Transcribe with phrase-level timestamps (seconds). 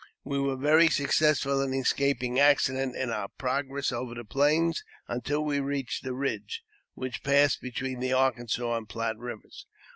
[0.23, 5.59] We were very successful in escaping accident in our progress over the plains, until we
[5.59, 6.63] reached the ridge
[6.95, 9.67] which passes between the Arkansas and Platte rivers.